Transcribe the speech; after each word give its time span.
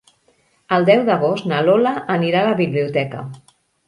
El 0.77 0.85
deu 0.89 1.03
d'agost 1.09 1.45
na 1.51 1.59
Lola 1.67 1.91
anirà 2.13 2.39
a 2.39 2.47
la 2.47 2.57
biblioteca. 2.63 3.23